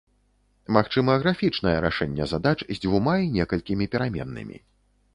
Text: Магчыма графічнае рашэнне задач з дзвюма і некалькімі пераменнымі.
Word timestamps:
Магчыма 0.77 1.17
графічнае 1.25 1.75
рашэнне 1.87 2.29
задач 2.33 2.57
з 2.65 2.75
дзвюма 2.81 3.15
і 3.27 3.31
некалькімі 3.39 3.85
пераменнымі. 3.95 4.57